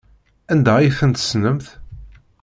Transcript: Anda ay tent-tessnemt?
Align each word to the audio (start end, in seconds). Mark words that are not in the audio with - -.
Anda 0.51 0.71
ay 0.77 0.89
tent-tessnemt? 0.97 1.67